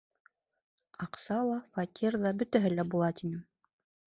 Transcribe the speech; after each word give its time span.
Аҡса 1.07 1.37
ла, 1.49 1.57
фатир 1.75 2.17
ҙа, 2.25 2.33
бөтәһе 2.41 2.73
лә 2.75 2.89
була, 2.95 3.11
тинем. 3.21 3.45